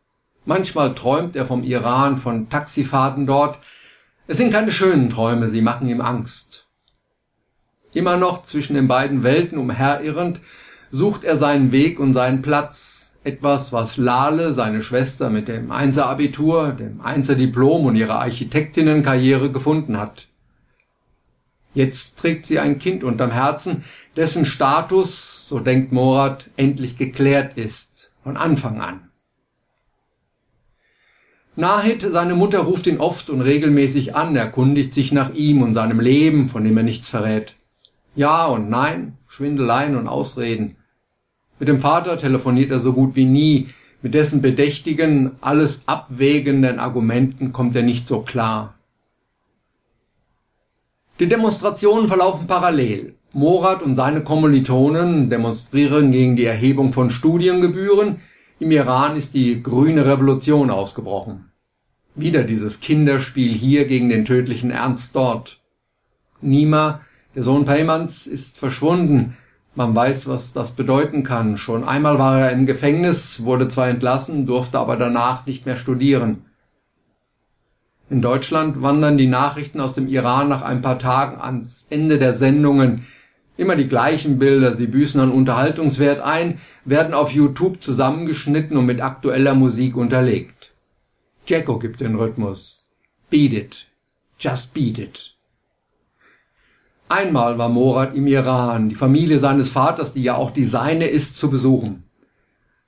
Manchmal 0.45 0.95
träumt 0.95 1.35
er 1.35 1.47
vom 1.47 1.64
Iran, 1.64 2.16
von 2.16 2.49
Taxifahrten 2.49 3.26
dort. 3.26 3.59
Es 4.28 4.37
sind 4.37 4.52
keine 4.52 4.71
schönen 4.71 5.11
Träume, 5.11 5.49
sie 5.49 5.62
machen 5.62 5.88
ihm 5.88 6.00
Angst. 6.00 6.68
Immer 7.92 8.16
noch 8.16 8.45
zwischen 8.45 8.75
den 8.75 8.88
beiden 8.88 9.23
Welten 9.23 9.59
umherirrend, 9.59 10.40
sucht 10.90 11.25
er 11.25 11.37
seinen 11.37 11.73
Weg 11.73 11.99
und 12.00 12.14
seinen 12.14 12.42
Platz, 12.42 13.11
etwas, 13.25 13.73
was 13.73 13.97
Lale, 13.97 14.54
seine 14.54 14.83
Schwester 14.83 15.30
mit 15.30 15.49
dem 15.49 15.71
Einser-Abitur, 15.71 16.73
dem 16.73 17.00
Einser-Diplom 17.00 17.87
und 17.87 17.97
ihrer 17.97 18.21
Architektinnenkarriere 18.21 19.50
gefunden 19.50 19.99
hat. 19.99 20.28
Jetzt 21.75 22.18
trägt 22.18 22.47
sie 22.47 22.59
ein 22.59 22.78
Kind 22.78 23.04
unterm 23.04 23.30
Herzen, 23.30 23.85
dessen 24.16 24.47
Status, 24.47 25.47
so 25.49 25.61
denkt 25.61 25.92
Morat, 25.92 26.50
endlich 26.57 26.97
geklärt 26.97 27.57
ist, 27.57 28.12
von 28.23 28.37
Anfang 28.37 28.80
an. 28.80 29.11
Nahid, 31.57 32.07
seine 32.09 32.35
Mutter, 32.35 32.61
ruft 32.61 32.87
ihn 32.87 33.00
oft 33.00 33.30
und 33.30 33.40
regelmäßig 33.40 34.14
an, 34.14 34.37
erkundigt 34.37 34.95
sich 34.95 35.12
nach 35.12 35.35
ihm 35.35 35.62
und 35.62 35.75
seinem 35.75 36.00
Leben, 36.00 36.49
von 36.49 36.64
dem 36.64 36.76
er 36.76 36.85
nichts 36.85 37.09
verrät. 37.09 37.58
Ja 38.19 38.47
und 38.47 38.69
nein, 38.69 39.17
Schwindeleien 39.29 39.95
und 39.95 40.09
Ausreden. 40.09 40.75
Mit 41.61 41.69
dem 41.69 41.81
Vater 41.81 42.19
telefoniert 42.19 42.73
er 42.73 42.81
so 42.81 42.93
gut 42.93 43.15
wie 43.15 43.25
nie, 43.25 43.69
mit 44.03 44.13
dessen 44.13 44.43
bedächtigen, 44.43 45.37
alles 45.41 45.83
abwägenden 45.87 46.81
Argumenten 46.81 47.53
kommt 47.53 47.77
er 47.77 47.83
nicht 47.83 48.09
so 48.09 48.23
klar. 48.23 48.75
Die 51.21 51.29
Demonstrationen 51.29 52.09
verlaufen 52.09 52.49
parallel. 52.49 53.15
Morat 53.33 53.83
und 53.83 53.95
seine 53.95 54.25
Kommilitonen 54.25 55.31
demonstrieren 55.31 56.11
gegen 56.11 56.35
die 56.35 56.45
Erhebung 56.45 56.93
von 56.93 57.13
Studiengebühren. 57.13 58.17
Im 58.59 58.73
Iran 58.73 59.17
ist 59.17 59.35
die 59.35 59.63
grüne 59.63 60.07
Revolution 60.07 60.71
ausgebrochen. 60.71 61.53
Wieder 62.17 62.43
dieses 62.43 62.81
Kinderspiel 62.81 63.53
hier 63.53 63.87
gegen 63.87 64.09
den 64.09 64.25
tödlichen 64.25 64.73
Ernst 64.73 65.15
dort. 65.15 65.61
Nima 66.41 67.03
der 67.38 67.45
Sohn 67.45 67.66
Peymans 67.66 68.26
ist 68.26 68.59
verschwunden. 68.59 69.37
Man 69.76 69.95
weiß, 69.95 70.26
was 70.26 70.54
das 70.54 70.73
bedeuten 70.73 71.23
kann. 71.23 71.57
Schon 71.57 71.85
einmal 71.85 72.18
war 72.18 72.40
er 72.40 72.50
im 72.50 72.66
Gefängnis, 72.66 73.45
wurde 73.45 73.68
zwar 73.68 73.88
entlassen, 73.88 74.45
durfte 74.45 74.80
aber 74.80 74.97
danach 74.97 75.47
nicht 75.47 75.64
mehr 75.64 75.76
studieren. 75.76 76.47
In 78.11 78.23
Deutschland 78.23 78.83
wandern 78.83 79.16
die 79.18 79.28
Nachrichten 79.28 79.80
aus 79.80 79.95
dem 79.95 80.09
Iran 80.09 80.49
nach 80.49 80.62
ein 80.62 80.83
paar 80.83 80.99
Tagen 80.99 81.40
ans 81.40 81.87
Ende 81.90 82.18
der 82.18 82.35
Sendungen. 82.35 83.07
Immer 83.57 83.76
die 83.76 83.87
gleichen 83.87 84.40
Bilder, 84.40 84.75
sie 84.75 84.88
büßen 84.88 85.21
an 85.21 85.30
Unterhaltungswert 85.30 86.21
ein, 86.21 86.59
werden 86.85 87.14
auf 87.14 87.30
YouTube 87.30 87.80
zusammengeschnitten 87.80 88.76
und 88.76 88.87
mit 88.87 89.00
aktueller 89.00 89.54
Musik 89.54 89.97
unterlegt. 89.97 90.73
Jacko 91.47 91.78
gibt 91.78 92.00
den 92.00 92.16
Rhythmus. 92.16 92.90
Beat 93.30 93.52
it. 93.52 93.87
Just 94.40 94.75
beat 94.75 94.99
it. 94.99 95.38
Einmal 97.09 97.57
war 97.57 97.71
Morat 97.71 98.15
im 98.15 98.27
Iran, 98.27 98.91
die 98.91 98.95
Familie 98.95 99.38
seines 99.38 99.71
Vaters, 99.71 100.12
die 100.12 100.23
ja 100.23 100.35
auch 100.35 100.50
die 100.50 100.65
seine 100.65 101.07
ist, 101.07 101.38
zu 101.38 101.50
besuchen. 101.50 102.05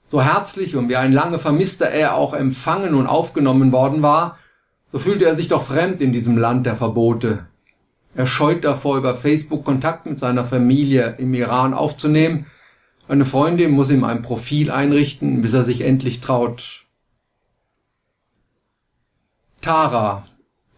So 0.09 0.23
herzlich 0.23 0.77
und 0.77 0.89
wie 0.89 0.97
ein 0.97 1.13
lange 1.13 1.39
Vermisster 1.39 1.89
er 1.89 2.17
auch 2.17 2.35
empfangen 2.35 2.95
und 2.95 3.07
aufgenommen 3.07 3.73
worden 3.73 4.03
war, 4.03 4.37
so 4.93 4.99
fühlte 4.99 5.25
er 5.25 5.37
sich 5.37 5.49
doch 5.49 5.65
fremd 5.65 6.01
in 6.01 6.13
diesem 6.13 6.37
Land 6.37 6.67
der 6.67 6.77
Verbote. 6.77 7.47
Er 8.15 8.27
scheut 8.27 8.65
davor, 8.65 8.99
über 8.99 9.15
Facebook 9.15 9.65
Kontakt 9.65 10.05
mit 10.05 10.19
seiner 10.19 10.45
Familie 10.45 11.15
im 11.19 11.33
Iran 11.33 11.73
aufzunehmen. 11.73 12.47
Eine 13.09 13.25
Freundin 13.25 13.71
muss 13.71 13.91
ihm 13.91 14.05
ein 14.05 14.23
Profil 14.23 14.71
einrichten, 14.71 15.43
bis 15.43 15.55
er 15.55 15.65
sich 15.65 15.83
endlich 15.83 16.21
traut. 16.21 16.85
Tara, 19.63 20.27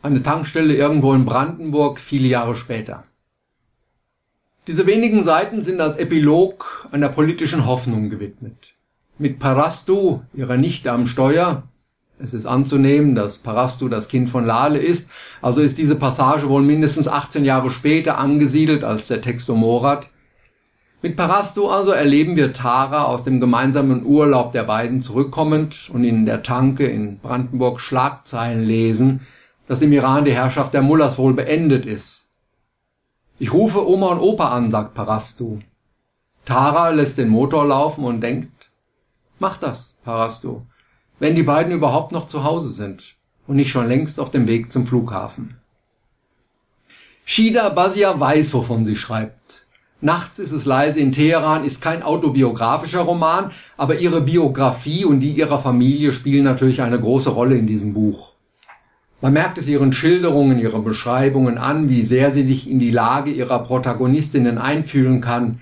eine 0.03 0.23
Tankstelle 0.23 0.75
irgendwo 0.75 1.15
in 1.15 1.25
Brandenburg, 1.25 1.99
viele 1.99 2.29
Jahre 2.29 2.55
später. 2.55 3.05
Diese 4.69 4.87
wenigen 4.87 5.25
Seiten 5.25 5.61
sind 5.61 5.81
als 5.81 5.97
Epilog 5.97 6.89
einer 6.93 7.09
politischen 7.09 7.67
Hoffnung 7.67 8.11
gewidmet. 8.11 8.57
Mit 9.19 9.41
Parastu, 9.41 10.21
ihrer 10.35 10.57
Nichte 10.57 10.93
am 10.93 11.09
Steuer, 11.09 11.65
es 12.21 12.33
ist 12.33 12.47
anzunehmen, 12.47 13.17
dass 13.17 13.39
Parastu 13.39 13.89
das 13.89 14.07
Kind 14.07 14.31
von 14.31 14.47
Lale 14.47 14.79
ist, 14.79 15.11
also 15.41 15.61
ist 15.61 15.79
diese 15.79 15.97
Passage 15.97 16.49
wohl 16.49 16.63
mindestens 16.63 17.09
18 17.09 17.45
Jahre 17.45 17.73
später 17.73 18.19
angesiedelt 18.19 18.85
als 18.85 19.09
der 19.09 19.21
Text 19.21 19.51
um 19.51 19.59
Morat. 19.59 20.11
Mit 21.03 21.17
Parastu 21.17 21.69
also 21.69 21.91
erleben 21.91 22.37
wir 22.37 22.53
Tara 22.53 23.03
aus 23.03 23.25
dem 23.25 23.41
gemeinsamen 23.41 24.07
Urlaub 24.07 24.53
der 24.53 24.63
beiden 24.63 25.03
zurückkommend 25.03 25.91
und 25.93 26.05
in 26.05 26.25
der 26.25 26.45
Tanke 26.45 26.87
in 26.87 27.19
Brandenburg 27.19 27.81
Schlagzeilen 27.81 28.65
lesen, 28.65 29.27
dass 29.67 29.83
im 29.83 29.91
Iran 29.91 30.25
die 30.25 30.35
Herrschaft 30.35 30.73
der 30.73 30.83
Mullahs 30.83 31.19
wohl 31.19 31.35
beendet 31.35 31.85
ist 31.85 32.23
ich 33.43 33.53
rufe 33.53 33.85
Oma 33.85 34.07
und 34.13 34.21
Opa 34.21 34.51
an, 34.51 34.71
sagt 34.71 34.95
Parastu. 34.95 35.59
Tara 36.45 36.91
lässt 36.91 37.19
den 37.19 37.29
Motor 37.29 37.67
laufen 37.67 38.05
und 38.05 38.21
denkt, 38.21 38.71
mach 39.41 39.57
das, 39.57 39.97
Parastu, 40.05 40.61
wenn 41.19 41.35
die 41.35 41.43
beiden 41.43 41.73
überhaupt 41.73 42.13
noch 42.13 42.29
zu 42.29 42.45
Hause 42.45 42.69
sind 42.69 43.17
und 43.49 43.57
nicht 43.57 43.73
schon 43.73 43.89
längst 43.89 44.21
auf 44.21 44.31
dem 44.31 44.47
Weg 44.47 44.71
zum 44.71 44.87
Flughafen. 44.87 45.57
Shida 47.25 47.71
Basia 47.71 48.21
weiß, 48.21 48.55
wovon 48.55 48.87
sie 48.87 48.95
schreibt. 48.95 49.67
Nachts 50.01 50.39
ist 50.39 50.53
es 50.53 50.65
leise 50.65 51.01
in 51.01 51.11
Teheran 51.11 51.65
ist 51.65 51.83
kein 51.83 52.05
autobiografischer 52.05 53.01
Roman, 53.01 53.51
aber 53.77 53.99
ihre 53.99 54.21
Biografie 54.21 55.05
und 55.05 55.19
die 55.19 55.33
ihrer 55.33 55.59
Familie 55.59 56.13
spielen 56.13 56.45
natürlich 56.45 56.81
eine 56.81 57.01
große 57.01 57.31
Rolle 57.31 57.57
in 57.57 57.67
diesem 57.67 57.93
Buch. 57.93 58.32
Man 59.23 59.35
merkt 59.35 59.57
es 59.57 59.69
ihren 59.69 59.93
Schilderungen, 59.93 60.59
ihren 60.59 60.83
Beschreibungen 60.83 61.57
an, 61.57 61.89
wie 61.89 62.03
sehr 62.03 62.33
sie 62.33 62.43
sich 62.43 62.69
in 62.69 62.81
die 62.81 62.91
Lage 62.91 63.31
ihrer 63.31 63.61
Protagonistinnen 63.61 64.59
einfühlen 64.59 65.21
kann, 65.21 65.61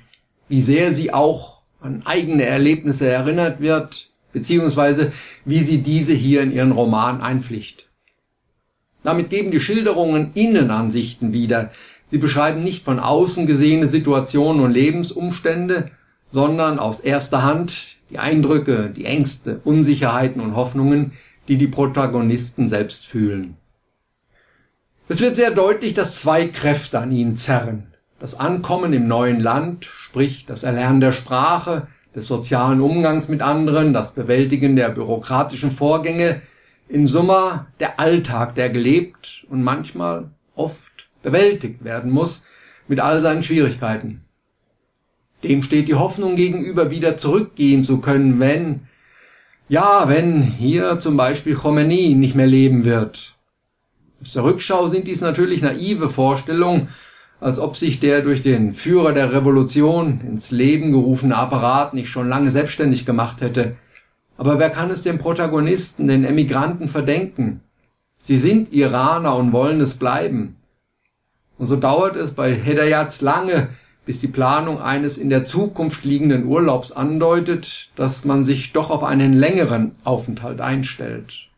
wie 0.49 0.62
sehr 0.62 0.95
sie 0.95 1.12
auch 1.12 1.61
an 1.79 2.00
eigene 2.07 2.47
Erlebnisse 2.47 3.07
erinnert 3.07 3.61
wird, 3.61 4.12
beziehungsweise 4.33 5.12
wie 5.45 5.62
sie 5.62 5.83
diese 5.83 6.14
hier 6.14 6.40
in 6.40 6.52
ihren 6.52 6.73
Roman 6.73 7.21
einpflicht. 7.21 7.87
Damit 9.02 9.29
geben 9.29 9.50
die 9.50 9.61
Schilderungen 9.61 10.31
Innenansichten 10.33 11.35
wieder. 11.35 11.71
Sie 12.11 12.19
beschreiben 12.19 12.64
nicht 12.64 12.83
von 12.83 12.99
außen 12.99 13.47
gesehene 13.47 13.88
Situationen 13.88 14.64
und 14.64 14.73
Lebensumstände, 14.73 15.90
sondern 16.33 16.79
aus 16.79 17.00
erster 17.00 17.43
Hand 17.43 17.97
die 18.09 18.19
Eindrücke, 18.19 18.90
die 18.97 19.05
Ängste, 19.05 19.61
Unsicherheiten 19.64 20.40
und 20.40 20.57
Hoffnungen, 20.57 21.12
die 21.50 21.59
die 21.59 21.66
Protagonisten 21.66 22.69
selbst 22.69 23.09
fühlen. 23.09 23.57
Es 25.09 25.21
wird 25.21 25.35
sehr 25.35 25.50
deutlich, 25.50 25.95
dass 25.95 26.21
zwei 26.21 26.47
Kräfte 26.47 27.00
an 27.00 27.11
ihnen 27.11 27.37
zerren. 27.37 27.88
Das 28.21 28.38
Ankommen 28.38 28.92
im 28.92 29.09
neuen 29.09 29.40
Land, 29.40 29.85
sprich 29.85 30.47
das 30.47 30.62
Erlernen 30.62 31.00
der 31.00 31.11
Sprache, 31.11 31.88
des 32.14 32.28
sozialen 32.28 32.80
Umgangs 32.80 33.28
mit 33.28 33.42
anderen, 33.42 33.92
das 33.92 34.12
Bewältigen 34.12 34.76
der 34.76 34.90
bürokratischen 34.90 35.73
Vorgänge, 35.73 36.40
in 36.88 37.09
Summa 37.09 37.66
der 37.80 37.99
Alltag, 37.99 38.54
der 38.54 38.71
gelebt 38.71 39.45
und 39.50 39.64
manchmal 39.64 40.30
oft 40.54 41.09
bewältigt 41.25 41.83
werden 41.83 42.12
muss, 42.12 42.47
mit 42.87 43.00
all 43.00 43.23
seinen 43.23 43.42
Schwierigkeiten. 43.42 44.21
Dem 45.42 45.64
steht 45.64 45.88
die 45.88 45.97
Hoffnung 45.97 46.37
gegenüber, 46.37 46.92
wieder 46.92 47.19
zurückgehen 47.19 47.83
zu 47.83 48.00
können, 48.00 48.38
wenn 48.38 48.83
ja, 49.71 50.09
wenn 50.09 50.43
hier 50.43 50.99
zum 50.99 51.17
Beispiel 51.17 51.55
Khomeini 51.55 52.17
nicht 52.17 52.35
mehr 52.35 52.49
leben 52.49 52.85
wird. 52.85 53.37
Aus 54.21 54.33
der 54.33 54.43
Rückschau 54.43 54.89
sind 54.89 55.07
dies 55.07 55.21
natürlich 55.21 55.62
naive 55.62 56.11
Vorstellungen, 56.11 56.89
als 57.39 57.61
ob 57.61 57.77
sich 57.77 58.00
der 58.00 58.23
durch 58.23 58.43
den 58.43 58.73
Führer 58.73 59.12
der 59.12 59.33
Revolution 59.33 60.23
ins 60.27 60.50
Leben 60.50 60.91
gerufene 60.91 61.37
Apparat 61.37 61.95
nicht 61.95 62.09
schon 62.09 62.29
lange 62.29 62.50
selbstständig 62.50 63.07
gemacht 63.07 63.43
hätte. 63.43 63.77
Aber 64.37 64.59
wer 64.59 64.71
kann 64.71 64.91
es 64.91 65.05
den 65.05 65.19
Protagonisten, 65.19 66.09
den 66.09 66.25
Emigranten 66.25 66.89
verdenken? 66.89 67.61
Sie 68.19 68.39
sind 68.39 68.73
Iraner 68.73 69.37
und 69.37 69.53
wollen 69.53 69.81
es 69.81 69.95
bleiben. 69.95 70.57
Und 71.59 71.69
so 71.69 71.77
dauert 71.77 72.17
es 72.17 72.33
bei 72.33 72.53
Hedayat 72.53 73.21
lange, 73.21 73.69
bis 74.07 74.21
die 74.21 74.28
Planung 74.28 74.80
eines 74.80 75.19
in 75.19 75.30
der 75.30 75.45
Zukunft 75.45 76.04
liegenden 76.04 76.47
Urlaubs 76.47 76.92
andeutet, 76.92 77.90
dass 77.97 78.25
man 78.25 78.45
sich 78.45 78.73
doch 78.73 78.90
auf 78.90 79.04
einen 79.04 79.35
längeren 79.35 79.92
Aufenthalt 80.04 80.61
einstellt. 80.61 81.50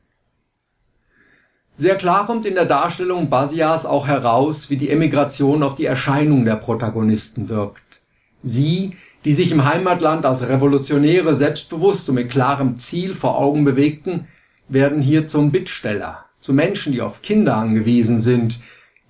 Sehr 1.76 1.96
klar 1.96 2.26
kommt 2.26 2.46
in 2.46 2.54
der 2.54 2.66
Darstellung 2.66 3.30
Basias 3.30 3.86
auch 3.86 4.06
heraus, 4.06 4.70
wie 4.70 4.76
die 4.76 4.90
Emigration 4.90 5.62
auf 5.62 5.74
die 5.74 5.86
Erscheinung 5.86 6.44
der 6.44 6.56
Protagonisten 6.56 7.48
wirkt. 7.48 8.00
Sie, 8.42 8.96
die 9.24 9.34
sich 9.34 9.50
im 9.50 9.64
Heimatland 9.64 10.26
als 10.26 10.46
Revolutionäre 10.46 11.34
selbstbewusst 11.34 12.08
und 12.08 12.16
mit 12.16 12.30
klarem 12.30 12.78
Ziel 12.78 13.14
vor 13.14 13.38
Augen 13.38 13.64
bewegten, 13.64 14.26
werden 14.68 15.00
hier 15.00 15.26
zum 15.26 15.50
Bittsteller, 15.50 16.26
zu 16.40 16.52
Menschen, 16.52 16.92
die 16.92 17.02
auf 17.02 17.22
Kinder 17.22 17.56
angewiesen 17.56 18.20
sind, 18.20 18.60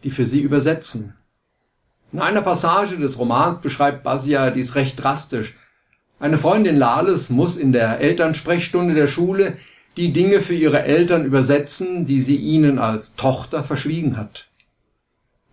die 0.04 0.10
für 0.10 0.26
sie 0.26 0.40
übersetzen. 0.40 1.14
In 2.12 2.20
einer 2.20 2.42
Passage 2.42 2.96
des 2.98 3.18
Romans 3.18 3.60
beschreibt 3.60 4.02
Basia 4.02 4.50
dies 4.50 4.74
recht 4.74 5.02
drastisch. 5.02 5.54
Eine 6.20 6.38
Freundin 6.38 6.76
Lales 6.76 7.30
muss 7.30 7.56
in 7.56 7.72
der 7.72 8.00
Elternsprechstunde 8.00 8.94
der 8.94 9.08
Schule 9.08 9.56
die 9.96 10.12
Dinge 10.12 10.40
für 10.40 10.54
ihre 10.54 10.82
Eltern 10.82 11.24
übersetzen, 11.24 12.06
die 12.06 12.20
sie 12.20 12.36
ihnen 12.36 12.78
als 12.78 13.16
Tochter 13.16 13.62
verschwiegen 13.64 14.16
hat. 14.16 14.48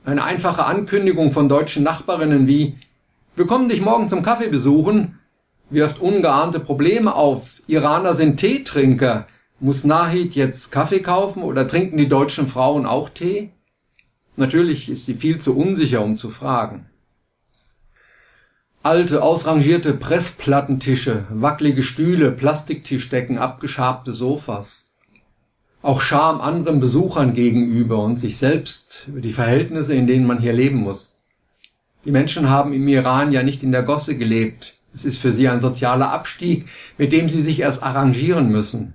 Eine 0.06 0.24
einfache 0.24 0.66
Ankündigung 0.66 1.32
von 1.32 1.50
deutschen 1.50 1.84
Nachbarinnen 1.84 2.48
wie 2.48 2.78
Wir 3.36 3.48
kommen 3.48 3.70
dich 3.70 3.82
morgen 3.82 4.10
zum 4.10 4.22
Kaffee 4.22 4.50
besuchen 4.50 5.20
wirft 5.70 6.02
ungeahnte 6.02 6.60
Probleme 6.60 7.16
auf. 7.16 7.62
Iraner 7.68 8.14
sind 8.14 8.38
Teetrinker. 8.38 9.28
Muss 9.60 9.84
Nahid 9.84 10.36
jetzt 10.36 10.72
Kaffee 10.72 11.02
kaufen 11.02 11.44
oder 11.44 11.68
trinken 11.68 11.98
die 11.98 12.10
deutschen 12.10 12.48
Frauen 12.48 12.86
auch 12.86 13.10
Tee? 13.10 13.52
Natürlich 14.40 14.88
ist 14.88 15.06
sie 15.06 15.16
viel 15.16 15.40
zu 15.40 15.58
unsicher, 15.58 16.02
um 16.02 16.16
zu 16.16 16.30
fragen. 16.30 16.86
Alte, 18.82 19.22
ausrangierte 19.22 19.94
Pressplattentische, 19.94 21.26
wackelige 21.30 21.84
Stühle, 21.84 22.32
Plastiktischdecken, 22.32 23.38
abgeschabte 23.38 24.14
Sofas. 24.14 24.86
Auch 25.82 26.00
Scham 26.00 26.40
anderen 26.40 26.80
Besuchern 26.80 27.34
gegenüber 27.34 28.02
und 28.02 28.18
sich 28.18 28.38
selbst 28.38 29.10
über 29.10 29.20
die 29.20 29.34
Verhältnisse, 29.34 29.94
in 29.94 30.08
denen 30.08 30.26
man 30.26 30.40
hier 30.40 30.54
leben 30.54 30.78
muss. 30.78 31.18
Die 32.06 32.12
Menschen 32.12 32.50
haben 32.50 32.72
im 32.72 32.88
Iran 32.88 33.34
ja 33.34 33.44
nicht 33.44 33.62
in 33.62 33.74
der 33.74 33.84
Gosse 33.84 34.18
gelebt. 34.18 34.76
Es 34.96 35.04
ist 35.04 35.20
für 35.20 35.34
sie 35.34 35.50
ein 35.50 35.60
sozialer 35.60 36.14
Abstieg, 36.14 36.70
mit 36.98 37.12
dem 37.12 37.28
sie 37.28 37.42
sich 37.42 37.60
erst 37.60 37.84
arrangieren 37.84 38.50
müssen. 38.50 38.94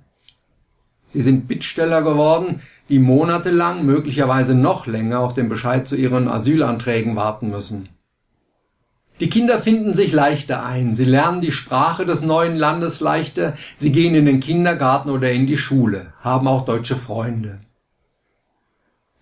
Sie 1.09 1.21
sind 1.21 1.47
Bittsteller 1.47 2.01
geworden, 2.01 2.61
die 2.89 2.99
monatelang, 2.99 3.85
möglicherweise 3.85 4.55
noch 4.55 4.85
länger 4.85 5.19
auf 5.19 5.33
den 5.33 5.49
Bescheid 5.49 5.87
zu 5.87 5.95
ihren 5.95 6.27
Asylanträgen 6.27 7.15
warten 7.15 7.49
müssen. 7.49 7.89
Die 9.21 9.29
Kinder 9.29 9.59
finden 9.59 9.93
sich 9.93 10.11
leichter 10.11 10.65
ein, 10.65 10.93
sie 10.93 11.05
lernen 11.05 11.39
die 11.39 11.53
Sprache 11.53 12.05
des 12.05 12.21
neuen 12.21 12.57
Landes 12.57 12.99
leichter, 12.99 13.53
sie 13.77 13.93
gehen 13.93 14.13
in 14.13 14.25
den 14.25 14.41
Kindergarten 14.41 15.09
oder 15.09 15.31
in 15.31 15.47
die 15.47 15.57
Schule, 15.57 16.07
haben 16.21 16.49
auch 16.49 16.65
deutsche 16.65 16.97
Freunde. 16.97 17.59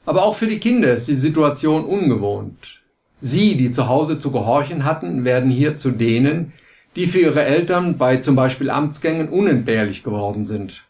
Aber 0.06 0.24
auch 0.24 0.36
für 0.36 0.48
die 0.48 0.60
Kinder 0.60 0.96
ist 0.96 1.08
die 1.08 1.16
Situation 1.16 1.86
ungewohnt. 1.86 2.82
Sie, 3.22 3.56
die 3.56 3.72
zu 3.72 3.88
Hause 3.88 4.20
zu 4.20 4.32
gehorchen 4.32 4.84
hatten, 4.84 5.24
werden 5.24 5.52
hier 5.52 5.78
zu 5.78 5.92
denen, 5.92 6.54
die 6.96 7.08
für 7.08 7.20
ihre 7.20 7.46
Eltern 7.46 7.98
bei 7.98 8.18
zum 8.18 8.36
Beispiel 8.36 8.70
Amtsgängen 8.70 9.30
unentbehrlich 9.30 10.04
geworden 10.04 10.46
sind. 10.46 10.84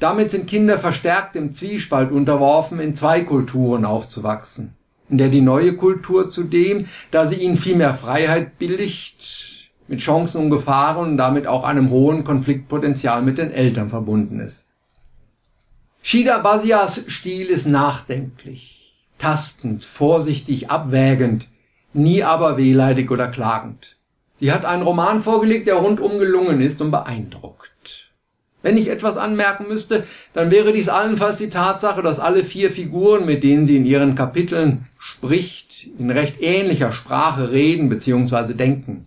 Damit 0.00 0.30
sind 0.30 0.46
Kinder 0.48 0.78
verstärkt 0.78 1.34
dem 1.34 1.54
Zwiespalt 1.54 2.10
unterworfen, 2.10 2.80
in 2.80 2.94
zwei 2.94 3.20
Kulturen 3.22 3.84
aufzuwachsen, 3.84 4.74
in 5.08 5.18
der 5.18 5.28
die 5.28 5.40
neue 5.40 5.76
Kultur 5.76 6.28
zudem, 6.28 6.86
da 7.10 7.26
sie 7.26 7.36
ihnen 7.36 7.56
viel 7.56 7.76
mehr 7.76 7.94
Freiheit 7.94 8.58
billigt, 8.58 9.70
mit 9.86 10.00
Chancen 10.00 10.40
und 10.42 10.50
Gefahren 10.50 11.10
und 11.10 11.16
damit 11.16 11.46
auch 11.46 11.62
einem 11.64 11.90
hohen 11.90 12.24
Konfliktpotenzial 12.24 13.22
mit 13.22 13.38
den 13.38 13.52
Eltern 13.52 13.90
verbunden 13.90 14.40
ist. 14.40 14.66
Shida 16.02 16.38
Basias 16.38 17.04
Stil 17.08 17.46
ist 17.46 17.66
nachdenklich, 17.66 18.92
tastend, 19.18 19.84
vorsichtig, 19.84 20.70
abwägend, 20.70 21.48
nie 21.92 22.22
aber 22.22 22.56
wehleidig 22.56 23.10
oder 23.10 23.28
klagend. 23.28 23.96
Sie 24.40 24.52
hat 24.52 24.64
einen 24.64 24.82
Roman 24.82 25.20
vorgelegt, 25.20 25.66
der 25.66 25.76
rundum 25.76 26.18
gelungen 26.18 26.60
ist 26.60 26.80
und 26.82 26.90
beeindruckt. 26.90 27.73
Wenn 28.64 28.78
ich 28.78 28.88
etwas 28.88 29.18
anmerken 29.18 29.68
müsste, 29.68 30.04
dann 30.32 30.50
wäre 30.50 30.72
dies 30.72 30.88
allenfalls 30.88 31.36
die 31.36 31.50
Tatsache, 31.50 32.00
dass 32.00 32.18
alle 32.18 32.42
vier 32.42 32.70
Figuren, 32.70 33.26
mit 33.26 33.44
denen 33.44 33.66
sie 33.66 33.76
in 33.76 33.84
ihren 33.84 34.14
Kapiteln 34.14 34.86
spricht, 34.98 35.86
in 35.98 36.10
recht 36.10 36.40
ähnlicher 36.40 36.90
Sprache 36.90 37.50
reden 37.50 37.90
bzw. 37.90 38.54
denken. 38.54 39.06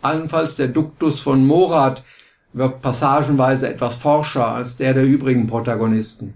Allenfalls 0.00 0.54
der 0.54 0.68
Duktus 0.68 1.18
von 1.18 1.44
Morat 1.44 2.04
wirkt 2.52 2.80
passagenweise 2.80 3.68
etwas 3.68 3.96
forscher 3.96 4.46
als 4.46 4.76
der 4.76 4.94
der 4.94 5.04
übrigen 5.04 5.48
Protagonisten. 5.48 6.34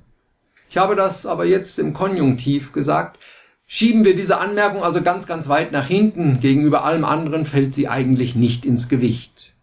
Ich 0.68 0.78
habe 0.78 0.96
das 0.96 1.26
aber 1.26 1.44
jetzt 1.44 1.78
im 1.78 1.94
Konjunktiv 1.94 2.72
gesagt. 2.72 3.20
Schieben 3.68 4.04
wir 4.04 4.16
diese 4.16 4.38
Anmerkung 4.38 4.82
also 4.82 5.00
ganz, 5.00 5.28
ganz 5.28 5.46
weit 5.46 5.70
nach 5.70 5.86
hinten, 5.86 6.40
gegenüber 6.40 6.82
allem 6.82 7.04
anderen 7.04 7.46
fällt 7.46 7.72
sie 7.72 7.86
eigentlich 7.86 8.34
nicht 8.34 8.66
ins 8.66 8.88
Gewicht. 8.88 9.54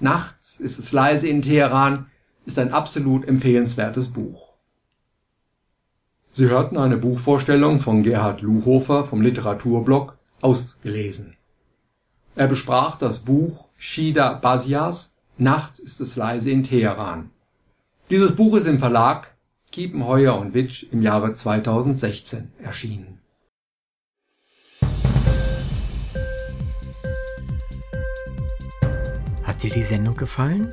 Nachts 0.00 0.58
ist 0.58 0.80
es 0.80 0.90
leise 0.90 1.28
in 1.28 1.40
Teheran, 1.40 2.06
ist 2.46 2.58
ein 2.58 2.72
absolut 2.72 3.26
empfehlenswertes 3.26 4.12
Buch. 4.12 4.54
Sie 6.30 6.48
hörten 6.48 6.76
eine 6.76 6.96
Buchvorstellung 6.96 7.80
von 7.80 8.02
Gerhard 8.02 8.42
Luhofer 8.42 9.04
vom 9.04 9.20
Literaturblog 9.20 10.18
ausgelesen. 10.40 11.36
Er 12.34 12.48
besprach 12.48 12.98
das 12.98 13.20
Buch 13.20 13.68
Shida 13.78 14.32
Basias 14.34 15.14
Nachts 15.36 15.80
ist 15.80 16.00
es 16.00 16.14
leise 16.14 16.50
in 16.50 16.62
Teheran. 16.62 17.30
Dieses 18.08 18.36
Buch 18.36 18.56
ist 18.56 18.68
im 18.68 18.78
Verlag 18.78 19.36
Kiepenheuer 19.72 20.38
und 20.38 20.54
Witsch 20.54 20.84
im 20.92 21.02
Jahre 21.02 21.34
2016 21.34 22.52
erschienen. 22.62 23.20
Hat 29.42 29.62
dir 29.64 29.70
die 29.70 29.82
Sendung 29.82 30.16
gefallen? 30.16 30.72